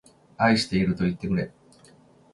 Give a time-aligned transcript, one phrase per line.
[0.35, 1.51] 愛しているといってくれ